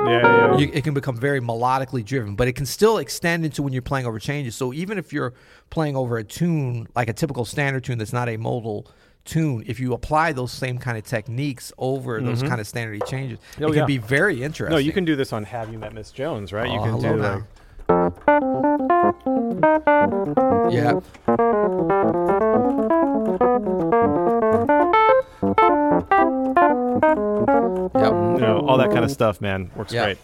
Yeah, 0.07 0.21
yeah. 0.53 0.57
you, 0.59 0.71
it 0.73 0.85
can 0.85 0.95
become 0.95 1.17
very 1.17 1.41
melodically 1.41 2.05
driven. 2.05 2.35
But 2.35 2.49
it 2.49 2.55
can 2.55 2.67
still 2.67 2.99
extend 2.99 3.45
into 3.45 3.63
when 3.63 3.73
you're 3.73 3.83
playing 3.83 4.07
over 4.07 4.19
changes. 4.19 4.55
So 4.57 4.73
even 4.73 4.99
if 4.99 5.13
you're 5.13 5.33
playing 5.71 5.97
over 5.97 6.19
a 6.19 6.25
tune, 6.25 6.89
like 6.95 7.09
a 7.09 7.13
typical 7.13 7.45
standard 7.45 7.85
tune 7.85 7.99
that's 7.99 8.13
not 8.13 8.29
a 8.29 8.37
modal 8.37 8.87
tune, 9.25 9.63
if 9.67 9.79
you 9.79 9.93
apply 9.95 10.33
those 10.33 10.51
same 10.53 10.79
kind 10.79 10.99
of 10.99 11.05
techniques 11.05 11.73
over 11.79 12.21
those 12.21 12.39
mm-hmm. 12.41 12.49
kind 12.49 12.61
of 12.61 12.67
standard 12.67 13.05
changes, 13.07 13.39
Oh, 13.61 13.67
it 13.67 13.69
can 13.69 13.77
yeah. 13.77 13.85
be 13.87 13.99
very 13.99 14.43
interesting. 14.43 14.73
No, 14.75 14.79
you 14.79 14.93
can 14.93 15.05
do 15.05 15.15
this 15.17 15.33
on 15.33 15.45
Have 15.45 15.71
You 15.73 15.79
Met 15.79 15.95
Miss 15.95 16.11
Jones, 16.11 16.53
right? 16.53 16.69
you 16.71 16.79
Oh, 16.79 16.83
can 16.85 16.93
hello 17.01 17.17
do 17.17 17.23
now. 17.23 17.35
like 17.35 17.45
Yeah. 20.73 21.01
You 27.03 28.39
know 28.41 28.65
all 28.67 28.79
that 28.79 28.91
kind 28.91 29.05
of 29.05 29.11
stuff, 29.11 29.41
man. 29.41 29.71
Works 29.77 29.93
Yeah. 29.93 30.05
great. 30.05 30.19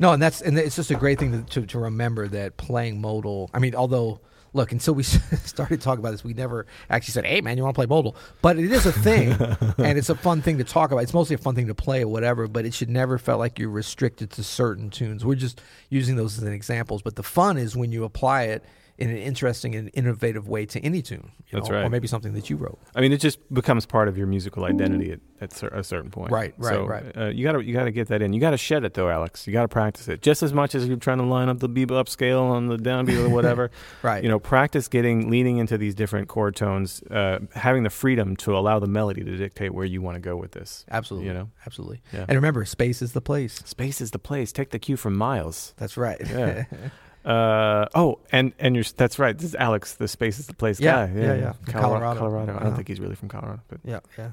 No, 0.00 0.12
and 0.12 0.22
that's 0.22 0.40
and 0.40 0.58
it's 0.58 0.74
just 0.76 0.90
a 0.90 0.94
great 0.94 1.18
thing 1.18 1.44
to, 1.44 1.60
to, 1.60 1.66
to 1.66 1.78
remember 1.78 2.26
that 2.28 2.56
playing 2.56 3.00
modal. 3.00 3.50
I 3.52 3.58
mean, 3.58 3.74
although 3.74 4.20
look, 4.54 4.72
until 4.72 4.94
we 4.94 5.02
started 5.02 5.80
talking 5.80 6.00
about 6.00 6.10
this, 6.12 6.24
we 6.24 6.32
never 6.34 6.66
actually 6.90 7.12
said, 7.12 7.26
"Hey, 7.26 7.40
man, 7.42 7.56
you 7.56 7.62
want 7.62 7.74
to 7.74 7.78
play 7.78 7.86
modal?" 7.86 8.16
But 8.40 8.58
it 8.58 8.72
is 8.72 8.86
a 8.86 8.92
thing, 8.92 9.32
and 9.78 9.98
it's 9.98 10.08
a 10.08 10.14
fun 10.14 10.40
thing 10.42 10.58
to 10.58 10.64
talk 10.64 10.90
about. 10.90 11.02
It's 11.02 11.14
mostly 11.14 11.34
a 11.34 11.38
fun 11.38 11.54
thing 11.54 11.66
to 11.68 11.74
play 11.74 12.02
or 12.02 12.08
whatever. 12.08 12.48
But 12.48 12.64
it 12.64 12.72
should 12.74 12.90
never 12.90 13.18
felt 13.18 13.38
like 13.38 13.58
you're 13.58 13.68
restricted 13.70 14.30
to 14.32 14.42
certain 14.42 14.88
tunes. 14.90 15.24
We're 15.24 15.34
just 15.34 15.60
using 15.90 16.16
those 16.16 16.38
as 16.38 16.44
an 16.44 16.52
examples. 16.52 17.02
But 17.02 17.16
the 17.16 17.22
fun 17.22 17.58
is 17.58 17.76
when 17.76 17.92
you 17.92 18.04
apply 18.04 18.44
it 18.44 18.64
in 18.98 19.10
an 19.10 19.16
interesting 19.16 19.74
and 19.74 19.90
innovative 19.94 20.48
way 20.48 20.66
to 20.66 20.80
any 20.80 21.02
tune. 21.02 21.32
That's 21.52 21.68
know, 21.68 21.76
right. 21.76 21.84
Or 21.84 21.90
maybe 21.90 22.06
something 22.06 22.32
that 22.34 22.48
you 22.50 22.56
wrote. 22.56 22.78
I 22.94 23.00
mean, 23.00 23.12
it 23.12 23.20
just 23.20 23.38
becomes 23.52 23.84
part 23.86 24.08
of 24.08 24.16
your 24.16 24.26
musical 24.26 24.64
identity 24.64 25.12
at, 25.12 25.20
at 25.40 25.52
cer- 25.52 25.68
a 25.68 25.84
certain 25.84 26.10
point. 26.10 26.30
Right, 26.30 26.54
right, 26.56 26.74
so, 26.74 26.86
right. 26.86 27.16
Uh, 27.16 27.26
you 27.26 27.44
gotta 27.44 27.64
you 27.64 27.74
gotta 27.74 27.90
get 27.90 28.08
that 28.08 28.22
in. 28.22 28.32
You 28.32 28.40
gotta 28.40 28.56
shed 28.56 28.84
it 28.84 28.94
though, 28.94 29.10
Alex. 29.10 29.46
You 29.46 29.52
gotta 29.52 29.68
practice 29.68 30.08
it 30.08 30.22
just 30.22 30.42
as 30.42 30.52
much 30.52 30.74
as 30.74 30.86
you're 30.86 30.96
trying 30.96 31.18
to 31.18 31.24
line 31.24 31.48
up 31.48 31.58
the 31.58 31.68
bebop 31.68 32.08
scale 32.08 32.40
on 32.40 32.68
the 32.68 32.76
downbeat 32.76 33.24
or 33.24 33.28
whatever. 33.28 33.70
Right. 34.02 34.22
You 34.22 34.28
know, 34.28 34.38
practice 34.38 34.88
getting 34.88 35.30
leaning 35.30 35.58
into 35.58 35.78
these 35.78 35.94
different 35.94 36.28
chord 36.28 36.56
tones, 36.56 37.02
uh, 37.10 37.40
having 37.54 37.82
the 37.82 37.90
freedom 37.90 38.36
to 38.36 38.56
allow 38.56 38.78
the 38.78 38.86
melody 38.86 39.22
to 39.22 39.36
dictate 39.36 39.74
where 39.74 39.84
you 39.84 40.02
want 40.02 40.16
to 40.16 40.20
go 40.20 40.36
with 40.36 40.52
this. 40.52 40.84
Absolutely. 40.90 41.28
You 41.28 41.34
know, 41.34 41.50
Absolutely. 41.66 42.02
Yeah. 42.12 42.26
And 42.28 42.36
remember, 42.36 42.64
space 42.64 43.02
is 43.02 43.12
the 43.12 43.20
place. 43.20 43.62
space 43.64 44.00
is 44.00 44.10
the 44.10 44.18
place. 44.18 44.52
Take 44.52 44.70
the 44.70 44.78
cue 44.78 44.96
from 44.96 45.16
Miles. 45.16 45.74
That's 45.76 45.96
right. 45.96 46.20
Yeah. 46.20 46.64
Uh, 47.24 47.86
oh, 47.94 48.18
and 48.32 48.52
and 48.58 48.74
you're 48.74 48.84
that's 48.96 49.18
right. 49.18 49.36
This 49.36 49.50
is 49.50 49.54
Alex, 49.54 49.94
the 49.94 50.08
space 50.08 50.38
is 50.38 50.46
the 50.46 50.54
place 50.54 50.80
Yeah, 50.80 51.06
guy. 51.06 51.12
yeah, 51.20 51.34
yeah. 51.34 51.52
From 51.52 51.72
Colorado. 51.72 52.18
Colorado. 52.18 52.18
Colorado. 52.20 52.42
I 52.52 52.54
don't 52.56 52.66
Uh-huh. 52.66 52.76
think 52.76 52.88
he's 52.88 53.00
really 53.00 53.14
from 53.14 53.28
Colorado, 53.28 53.60
but 53.68 53.78
yeah. 53.84 54.00
Yeah. 54.18 54.28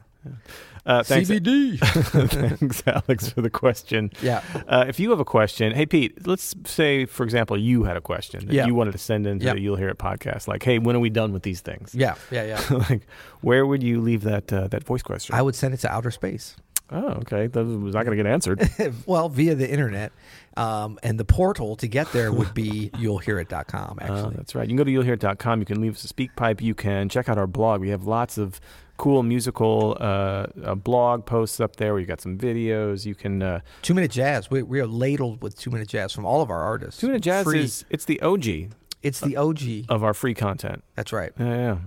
uh, 0.85 1.01
thanks, 1.03 1.29
CBD. 1.29 1.79
thanks, 2.59 2.83
Alex, 2.85 3.29
for 3.29 3.41
the 3.41 3.49
question. 3.49 4.11
yeah. 4.21 4.41
Uh, 4.67 4.83
if 4.87 4.99
you 4.99 5.11
have 5.11 5.19
a 5.21 5.25
question, 5.25 5.73
hey 5.73 5.85
Pete, 5.85 6.27
let's 6.27 6.53
say, 6.65 7.05
for 7.05 7.23
example, 7.23 7.57
you 7.57 7.83
had 7.85 7.95
a 7.95 8.01
question 8.01 8.45
that 8.47 8.53
Yeah. 8.53 8.65
you 8.65 8.75
wanted 8.75 8.91
to 8.91 8.97
send 8.97 9.25
into 9.25 9.45
Yeah. 9.45 9.53
the 9.53 9.61
You'll 9.61 9.77
Hear 9.77 9.87
It 9.89 9.97
podcast, 9.97 10.47
like, 10.49 10.61
hey, 10.63 10.77
when 10.77 10.95
are 10.95 10.99
we 10.99 11.09
done 11.09 11.31
with 11.31 11.43
these 11.43 11.61
things? 11.61 11.95
Yeah. 11.95 12.15
Yeah. 12.31 12.43
Yeah. 12.43 12.77
like, 12.89 13.07
where 13.41 13.65
would 13.65 13.81
you 13.81 14.01
leave 14.01 14.23
that 14.23 14.51
uh, 14.51 14.67
that 14.67 14.83
voice 14.83 15.01
question? 15.03 15.35
I 15.35 15.41
would 15.41 15.55
send 15.55 15.73
it 15.73 15.77
to 15.81 15.91
outer 15.91 16.11
space. 16.11 16.57
Oh, 16.91 17.07
okay, 17.21 17.47
that 17.47 17.63
was 17.63 17.93
not 17.93 18.05
going 18.05 18.17
to 18.17 18.23
get 18.23 18.31
answered. 18.31 18.67
well, 19.05 19.29
via 19.29 19.55
the 19.55 19.69
internet. 19.69 20.11
Um, 20.57 20.97
and 21.03 21.19
the 21.19 21.23
portal 21.25 21.75
to 21.77 21.87
get 21.87 22.11
there 22.11 22.31
would 22.33 22.53
be 22.53 22.89
you'llhearit.com, 22.97 23.99
Uh, 24.01 24.03
actually. 24.03 24.35
that's 24.35 24.55
right. 24.55 24.63
You 24.63 24.69
can 24.69 24.77
go 24.77 24.83
to 24.83 24.91
you'llhear.com. 24.91 25.59
You 25.59 25.65
can 25.65 25.81
leave 25.81 25.95
us 25.95 26.03
a 26.03 26.07
SpeakPipe. 26.13 26.61
You 26.61 26.73
can 26.75 27.07
check 27.07 27.29
out 27.29 27.37
our 27.37 27.47
blog. 27.47 27.79
We 27.81 27.89
have 27.89 28.05
lots 28.05 28.37
of 28.37 28.59
cool 28.97 29.23
musical 29.23 29.95
uh, 30.01 30.47
uh, 30.63 30.75
blog 30.75 31.25
posts 31.25 31.59
up 31.61 31.75
there. 31.77 31.93
We've 31.93 32.07
got 32.07 32.19
some 32.21 32.37
videos. 32.37 33.05
You 33.05 33.15
can. 33.15 33.41
Uh, 33.41 33.59
two 33.83 33.93
minute 33.93 34.11
jazz. 34.11 34.49
We, 34.49 34.63
we 34.63 34.79
are 34.81 34.87
ladled 34.87 35.41
with 35.43 35.57
two 35.57 35.69
minute 35.69 35.87
jazz 35.87 36.11
from 36.11 36.25
all 36.25 36.41
of 36.41 36.49
our 36.49 36.63
artists. 36.63 36.99
Two 36.99 37.07
Minute 37.07 37.21
Jazz 37.23 37.45
Free. 37.45 37.61
is 37.61 37.85
it's 37.89 38.05
the 38.05 38.19
OG 38.21 38.73
It's 39.03 39.19
the 39.21 39.37
OG. 39.37 39.61
of 39.89 40.03
our 40.03 40.13
free 40.13 40.33
content. 40.33 40.83
That's 40.95 41.13
right. 41.13 41.31
Yeah, 41.39 41.45
yeah. 41.55 41.77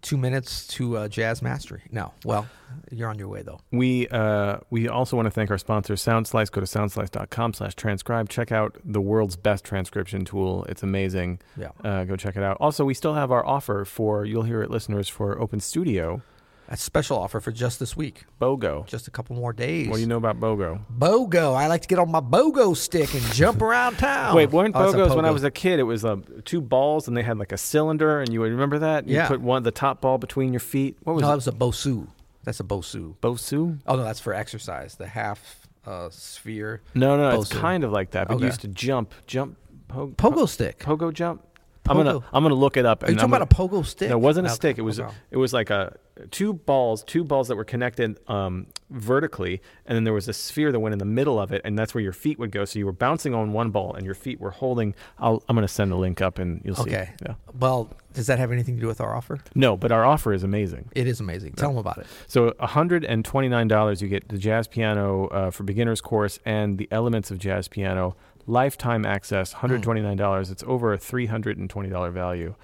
Two 0.00 0.16
minutes 0.16 0.66
to 0.68 0.96
uh, 0.96 1.08
jazz 1.08 1.42
mastery. 1.42 1.82
No. 1.90 2.12
Well, 2.24 2.46
you're 2.90 3.08
on 3.08 3.18
your 3.18 3.28
way, 3.28 3.42
though. 3.42 3.60
We 3.72 4.06
uh, 4.08 4.58
we 4.70 4.88
also 4.88 5.16
want 5.16 5.26
to 5.26 5.30
thank 5.30 5.50
our 5.50 5.58
sponsor, 5.58 5.94
SoundSlice. 5.94 6.52
Go 6.52 6.60
to 6.60 6.66
soundslice.com 6.66 7.52
slash 7.54 7.74
transcribe. 7.74 8.28
Check 8.28 8.52
out 8.52 8.76
the 8.84 9.00
world's 9.00 9.36
best 9.36 9.64
transcription 9.64 10.24
tool. 10.24 10.64
It's 10.68 10.82
amazing. 10.84 11.40
Yeah. 11.56 11.70
Uh, 11.82 12.04
go 12.04 12.14
check 12.16 12.36
it 12.36 12.42
out. 12.44 12.56
Also, 12.60 12.84
we 12.84 12.94
still 12.94 13.14
have 13.14 13.32
our 13.32 13.44
offer 13.44 13.84
for 13.84 14.24
You'll 14.24 14.44
Hear 14.44 14.62
It 14.62 14.70
listeners 14.70 15.08
for 15.08 15.38
Open 15.40 15.58
Studio, 15.58 16.22
A 16.70 16.76
special 16.76 17.16
offer 17.18 17.40
for 17.40 17.50
just 17.50 17.80
this 17.80 17.96
week. 17.96 18.24
BOGO. 18.42 18.86
Just 18.86 19.08
a 19.08 19.10
couple 19.10 19.34
more 19.34 19.54
days. 19.54 19.88
What 19.88 19.94
do 19.96 20.00
you 20.02 20.06
know 20.06 20.18
about 20.18 20.38
BOGO? 20.38 20.80
BOGO. 20.98 21.54
I 21.56 21.66
like 21.66 21.80
to 21.80 21.88
get 21.88 21.98
on 21.98 22.10
my 22.10 22.20
BOGO 22.20 22.76
stick 22.76 23.14
and 23.14 23.22
jump 23.32 23.62
around 23.62 23.96
town. 23.96 24.36
Wait, 24.36 24.50
weren't 24.50 24.76
Oh, 24.76 24.92
BOGOs 24.92 25.16
when 25.16 25.24
I 25.24 25.30
was 25.30 25.44
a 25.44 25.50
kid? 25.50 25.78
It 25.80 25.84
was 25.84 26.04
uh, 26.04 26.16
two 26.44 26.60
balls 26.60 27.08
and 27.08 27.16
they 27.16 27.22
had 27.22 27.38
like 27.38 27.52
a 27.52 27.56
cylinder, 27.56 28.20
and 28.20 28.30
you 28.34 28.40
would 28.40 28.50
remember 28.52 28.80
that? 28.80 29.08
You 29.08 29.14
Yeah. 29.16 29.28
put 29.28 29.40
one 29.40 29.62
the 29.62 29.70
top 29.70 30.02
ball 30.02 30.18
between 30.18 30.52
your 30.52 30.60
feet. 30.60 30.98
What 31.04 31.14
was 31.14 31.22
No, 31.22 31.28
that 31.28 31.36
was 31.36 31.48
a 31.48 31.52
Bosu. 31.52 32.06
That's 32.44 32.60
a 32.60 32.64
Bosu. 32.64 33.14
Bosu? 33.22 33.78
Oh 33.86 33.96
no, 33.96 34.04
that's 34.04 34.20
for 34.20 34.34
exercise. 34.34 34.96
The 34.96 35.06
half 35.06 35.66
uh, 35.86 36.10
sphere 36.10 36.82
No, 36.94 37.16
no, 37.16 37.30
no. 37.30 37.40
It's 37.40 37.50
kind 37.50 37.82
of 37.82 37.92
like 37.92 38.10
that. 38.10 38.28
But 38.28 38.34
Okay. 38.34 38.42
you 38.42 38.46
used 38.48 38.60
to 38.60 38.68
jump, 38.68 39.14
jump, 39.26 39.56
po- 39.88 40.08
pogo 40.08 40.46
stick. 40.46 40.80
pogo 40.80 41.14
jump. 41.14 41.42
I'm 41.88 41.96
gonna 41.96 42.20
I'm 42.32 42.42
gonna 42.42 42.54
look 42.54 42.76
it 42.76 42.84
up. 42.86 43.02
Are 43.02 43.10
you 43.10 43.16
talking 43.16 43.32
I'm 43.34 43.42
about 43.42 43.52
a 43.52 43.54
pogo 43.54 43.84
stick? 43.84 44.10
No, 44.10 44.16
it 44.16 44.20
wasn't 44.20 44.46
a 44.46 44.50
Okay, 44.50 44.54
stick. 44.56 44.78
It 44.78 44.82
was 44.82 45.00
okay. 45.00 45.14
it 45.30 45.36
was 45.36 45.52
like 45.52 45.70
a 45.70 45.96
two 46.30 46.52
balls, 46.52 47.04
two 47.04 47.22
balls 47.24 47.46
that 47.48 47.56
were 47.56 47.64
connected 47.64 48.18
um, 48.28 48.66
vertically, 48.90 49.62
and 49.86 49.94
then 49.94 50.04
there 50.04 50.12
was 50.12 50.26
a 50.28 50.32
sphere 50.32 50.72
that 50.72 50.80
went 50.80 50.92
in 50.92 50.98
the 50.98 51.04
middle 51.04 51.38
of 51.40 51.52
it, 51.52 51.62
and 51.64 51.78
that's 51.78 51.94
where 51.94 52.02
your 52.02 52.12
feet 52.12 52.38
would 52.38 52.50
go. 52.50 52.64
So 52.64 52.78
you 52.78 52.86
were 52.86 52.92
bouncing 52.92 53.34
on 53.34 53.52
one 53.52 53.70
ball, 53.70 53.94
and 53.94 54.04
your 54.04 54.14
feet 54.16 54.40
were 54.40 54.50
holding. 54.50 54.94
I'll, 55.18 55.42
I'm 55.48 55.56
gonna 55.56 55.68
send 55.68 55.92
a 55.92 55.96
link 55.96 56.20
up, 56.20 56.38
and 56.38 56.60
you'll 56.64 56.74
see. 56.76 56.82
Okay. 56.90 57.10
Yeah. 57.24 57.34
Well, 57.58 57.90
does 58.14 58.26
that 58.26 58.38
have 58.38 58.50
anything 58.50 58.74
to 58.76 58.80
do 58.80 58.88
with 58.88 59.00
our 59.00 59.14
offer? 59.14 59.38
No, 59.54 59.76
but 59.76 59.92
our 59.92 60.04
offer 60.04 60.32
is 60.32 60.42
amazing. 60.42 60.90
It 60.94 61.06
is 61.06 61.20
amazing. 61.20 61.52
Tell 61.52 61.68
them 61.70 61.78
about 61.78 61.98
it. 61.98 62.06
So 62.26 62.50
$129, 62.60 64.00
you 64.02 64.08
get 64.08 64.28
the 64.28 64.38
jazz 64.38 64.66
piano 64.66 65.26
uh, 65.28 65.50
for 65.50 65.62
beginners 65.64 66.00
course 66.00 66.38
and 66.44 66.78
the 66.78 66.88
elements 66.90 67.30
of 67.30 67.38
jazz 67.38 67.68
piano, 67.68 68.16
lifetime 68.48 69.04
access, 69.06 69.54
$129. 69.54 70.50
It's 70.50 70.64
over 70.66 70.92
a 70.92 70.98
$320 70.98 72.12
value. 72.12 72.54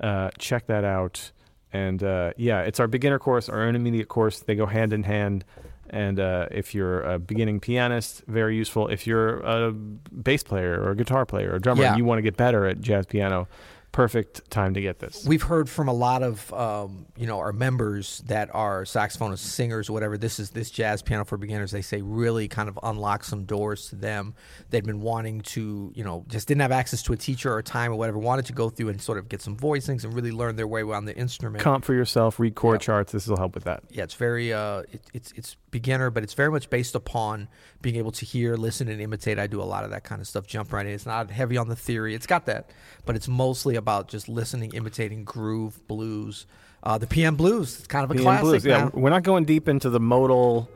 Uh, 0.00 0.30
check 0.38 0.66
that 0.68 0.84
out. 0.84 1.32
And 1.72 2.02
uh, 2.02 2.32
yeah, 2.36 2.60
it's 2.62 2.80
our 2.80 2.86
beginner 2.86 3.18
course, 3.18 3.48
our 3.48 3.68
intermediate 3.68 4.08
course. 4.08 4.40
They 4.40 4.54
go 4.54 4.66
hand 4.66 4.92
in 4.92 5.02
hand. 5.02 5.44
And 5.90 6.18
uh, 6.20 6.46
if 6.50 6.74
you're 6.74 7.02
a 7.02 7.18
beginning 7.18 7.60
pianist, 7.60 8.22
very 8.26 8.56
useful. 8.56 8.88
If 8.88 9.06
you're 9.06 9.40
a 9.40 9.72
bass 9.72 10.42
player 10.42 10.80
or 10.80 10.92
a 10.92 10.96
guitar 10.96 11.26
player 11.26 11.50
or 11.52 11.56
a 11.56 11.60
drummer 11.60 11.82
Yeah. 11.82 11.90
and 11.90 11.98
you 11.98 12.04
want 12.04 12.18
to 12.18 12.22
get 12.22 12.36
better 12.36 12.66
at 12.66 12.80
jazz 12.80 13.04
piano, 13.06 13.46
perfect 13.92 14.50
time 14.50 14.74
to 14.74 14.80
get 14.80 14.98
this. 14.98 15.24
We've 15.26 15.42
heard 15.42 15.68
from 15.68 15.86
a 15.88 15.92
lot 15.92 16.22
of 16.22 16.52
um, 16.52 17.06
you 17.16 17.26
know 17.26 17.38
our 17.38 17.52
members 17.52 18.22
that 18.26 18.48
are 18.54 18.84
saxophonists, 18.84 19.38
singers, 19.38 19.90
whatever. 19.90 20.16
This 20.18 20.40
is 20.40 20.50
this 20.50 20.70
jazz 20.70 21.02
piano 21.02 21.24
for 21.24 21.36
beginners. 21.36 21.70
They 21.70 21.82
say 21.82 22.00
really 22.02 22.48
kind 22.48 22.68
of 22.68 22.78
unlocks 22.82 23.28
some 23.28 23.44
doors 23.44 23.88
to 23.90 23.96
them. 23.96 24.34
They'd 24.70 24.84
been 24.84 25.00
wanting 25.00 25.42
to 25.42 25.92
you 25.94 26.04
know 26.04 26.24
just 26.28 26.48
didn't 26.48 26.62
have 26.62 26.72
access 26.72 27.02
to 27.04 27.12
a 27.12 27.16
teacher 27.16 27.52
or 27.52 27.62
time 27.62 27.92
or 27.92 27.96
whatever. 27.96 28.18
Wanted 28.18 28.46
to 28.46 28.52
go 28.52 28.70
through 28.70 28.88
and 28.88 29.00
sort 29.00 29.18
of 29.18 29.28
get 29.28 29.42
some 29.42 29.56
voicings 29.56 30.04
and 30.04 30.14
really 30.14 30.32
learn 30.32 30.56
their 30.56 30.66
way 30.66 30.80
around 30.82 31.04
the 31.04 31.16
instrument. 31.16 31.62
Comp 31.62 31.84
for 31.84 31.94
yourself, 31.94 32.40
read 32.40 32.54
chord 32.54 32.74
Yep. 32.76 32.80
charts. 32.80 33.12
This 33.12 33.26
will 33.26 33.36
help 33.36 33.54
with 33.54 33.64
that. 33.64 33.82
yeah, 33.90 34.04
it's 34.04 34.14
very 34.14 34.52
uh, 34.52 34.80
it, 34.90 35.02
it's 35.12 35.32
it's 35.32 35.56
beginner, 35.70 36.10
but 36.10 36.22
it's 36.22 36.34
very 36.34 36.50
much 36.50 36.68
based 36.70 36.94
upon 36.94 37.48
being 37.80 37.96
able 37.96 38.12
to 38.12 38.24
hear, 38.24 38.56
listen, 38.56 38.88
and 38.88 39.00
imitate. 39.00 39.38
I 39.38 39.46
do 39.46 39.60
a 39.60 39.64
lot 39.64 39.84
of 39.84 39.90
that 39.90 40.04
kind 40.04 40.20
of 40.20 40.26
stuff. 40.26 40.46
Jump 40.46 40.72
right 40.72 40.86
in. 40.86 40.92
It's 40.92 41.06
not 41.06 41.30
heavy 41.30 41.56
on 41.56 41.68
the 41.68 41.76
theory. 41.76 42.14
It's 42.14 42.26
got 42.26 42.46
that, 42.46 42.70
but 43.06 43.16
it's 43.16 43.28
mostly 43.28 43.76
about 43.82 44.08
just 44.08 44.28
listening, 44.28 44.72
imitating 44.72 45.24
groove, 45.24 45.86
blues. 45.88 46.46
Uh, 46.84 46.96
the 46.98 47.06
PM 47.06 47.34
blues, 47.36 47.78
it's 47.78 47.86
kind 47.88 48.04
of 48.04 48.10
a 48.10 48.14
PM 48.14 48.24
classic. 48.24 48.42
blues. 48.44 48.64
Yeah, 48.64 48.84
now. 48.84 48.90
we're 48.94 49.10
not 49.10 49.22
going 49.24 49.44
deep 49.44 49.68
into 49.68 49.90
the 49.90 50.00
modal 50.00 50.68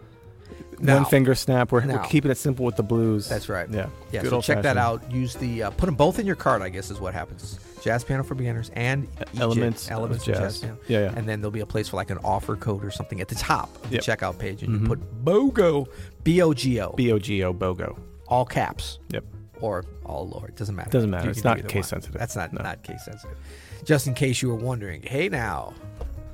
No. 0.78 0.96
one 0.96 1.04
finger 1.06 1.34
snap. 1.34 1.72
We're, 1.72 1.84
No. 1.84 1.94
we're 1.96 2.02
keeping 2.04 2.30
it 2.30 2.36
simple 2.36 2.64
with 2.64 2.76
the 2.76 2.82
blues. 2.82 3.28
That's 3.28 3.48
right. 3.48 3.68
Yeah. 3.70 3.86
Yeah, 4.12 4.22
Good 4.22 4.30
so 4.30 4.40
check 4.42 4.62
that 4.62 4.76
out. 4.76 5.10
Use 5.10 5.34
the 5.34 5.64
uh, 5.64 5.70
put 5.70 5.86
them 5.86 5.94
both 5.96 6.18
in 6.18 6.26
your 6.26 6.36
cart. 6.36 6.62
I 6.62 6.68
guess 6.68 6.90
is 6.90 7.00
what 7.00 7.14
happens. 7.14 7.58
Jazz 7.82 8.02
piano 8.04 8.22
for 8.24 8.34
beginners 8.34 8.70
and 8.74 9.06
elements 9.38 9.90
elements 9.90 10.26
of 10.26 10.34
jazz. 10.34 10.38
jazz 10.54 10.58
piano. 10.58 10.78
Yeah, 10.88 11.00
yeah. 11.00 11.12
And 11.16 11.28
then 11.28 11.40
there'll 11.40 11.50
be 11.52 11.60
a 11.60 11.66
place 11.66 11.88
for 11.88 11.96
like 11.96 12.10
an 12.10 12.18
offer 12.24 12.56
code 12.56 12.84
or 12.84 12.90
something 12.90 13.20
at 13.20 13.28
the 13.28 13.34
top 13.36 13.68
of 13.84 13.92
Yep. 13.92 14.02
the 14.04 14.12
checkout 14.12 14.38
page, 14.38 14.62
and 14.62 14.74
Mhm. 14.74 14.80
you 14.82 14.86
put 14.88 15.24
BOGO, 15.24 15.86
B 16.24 16.42
O 16.42 16.52
G 16.52 16.80
O, 16.80 16.92
B 16.96 17.10
O 17.12 17.18
G 17.18 17.42
O 17.44 17.52
BOGO. 17.52 17.96
all 18.28 18.44
caps. 18.44 18.98
Yep. 19.10 19.24
Or 19.60 19.84
all 20.04 20.28
lower. 20.28 20.48
It 20.48 20.56
doesn't 20.56 20.74
matter. 20.74 20.90
Doesn't 20.90 21.10
matter. 21.10 21.24
You 21.24 21.30
It's 21.30 21.40
can 21.42 21.42
do 21.42 21.48
not 21.50 21.58
either 21.60 21.68
case 21.68 21.84
one. 21.92 22.00
sensitive. 22.02 22.18
That's 22.20 22.36
not 22.36 22.52
No. 22.52 22.62
not 22.62 22.82
case 22.82 23.04
sensitive. 23.04 23.36
Just 23.84 24.06
in 24.06 24.14
case 24.14 24.42
you 24.42 24.48
were 24.48 24.54
wondering, 24.56 25.02
hey 25.02 25.28
now, 25.28 25.74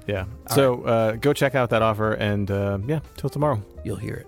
Yeah. 0.06 0.24
so 0.48 0.82
uh, 0.84 1.12
go 1.12 1.32
check 1.32 1.54
out 1.54 1.70
that 1.70 1.82
offer 1.82 2.12
and 2.14 2.50
uh, 2.50 2.78
yeah, 2.86 3.00
till 3.16 3.30
tomorrow. 3.30 3.62
you'll 3.84 3.96
hear 3.96 4.14
it. 4.14 4.26